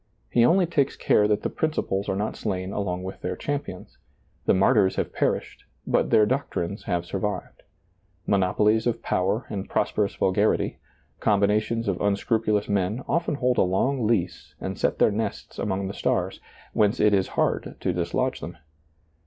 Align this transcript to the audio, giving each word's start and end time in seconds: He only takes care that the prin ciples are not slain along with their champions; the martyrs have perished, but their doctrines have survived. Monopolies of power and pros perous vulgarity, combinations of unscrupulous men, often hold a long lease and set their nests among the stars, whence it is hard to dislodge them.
He 0.31 0.43
only 0.43 0.65
takes 0.65 0.95
care 0.95 1.27
that 1.27 1.43
the 1.43 1.49
prin 1.51 1.69
ciples 1.69 2.09
are 2.09 2.15
not 2.15 2.35
slain 2.35 2.71
along 2.73 3.03
with 3.03 3.21
their 3.21 3.35
champions; 3.35 3.99
the 4.47 4.53
martyrs 4.55 4.95
have 4.95 5.13
perished, 5.13 5.65
but 5.85 6.09
their 6.09 6.25
doctrines 6.25 6.85
have 6.85 7.05
survived. 7.05 7.61
Monopolies 8.25 8.87
of 8.87 9.03
power 9.03 9.45
and 9.51 9.69
pros 9.69 9.91
perous 9.91 10.15
vulgarity, 10.17 10.79
combinations 11.19 11.87
of 11.87 12.01
unscrupulous 12.01 12.67
men, 12.67 13.03
often 13.07 13.35
hold 13.35 13.59
a 13.59 13.61
long 13.61 14.07
lease 14.07 14.55
and 14.59 14.79
set 14.79 14.97
their 14.97 15.11
nests 15.11 15.59
among 15.59 15.87
the 15.87 15.93
stars, 15.93 16.41
whence 16.73 16.99
it 16.99 17.13
is 17.13 17.27
hard 17.37 17.75
to 17.79 17.93
dislodge 17.93 18.39
them. 18.39 18.57